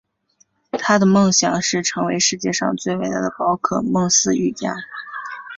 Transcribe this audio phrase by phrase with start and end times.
[0.71, 4.75] 他的梦想是成为世界上最伟大的宝可梦饲育家。